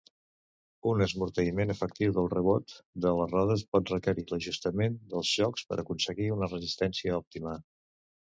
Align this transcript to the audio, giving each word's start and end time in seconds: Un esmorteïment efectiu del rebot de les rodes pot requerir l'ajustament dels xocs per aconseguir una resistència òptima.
Un 0.91 1.01
esmorteïment 1.05 1.73
efectiu 1.73 2.15
del 2.15 2.29
rebot 2.31 2.73
de 3.05 3.11
les 3.19 3.35
rodes 3.35 3.65
pot 3.77 3.93
requerir 3.95 4.25
l'ajustament 4.33 4.97
dels 5.13 5.35
xocs 5.35 5.69
per 5.75 5.81
aconseguir 5.85 6.33
una 6.39 6.51
resistència 6.57 7.21
òptima. 7.21 7.57